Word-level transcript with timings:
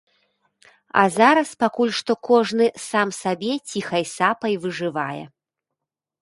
А 1.01 1.01
зараз 1.17 1.49
пакуль 1.63 1.93
што 1.99 2.15
кожны 2.29 2.65
сам 2.89 3.13
сабе 3.21 3.53
ціхай 3.69 4.03
сапай 4.15 4.53
выжывае. 4.65 5.21